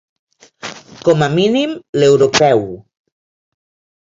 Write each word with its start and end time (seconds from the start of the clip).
Com 1.09 1.21
a 1.27 1.27
mínim, 1.35 1.75
l’europeu. 1.99 2.65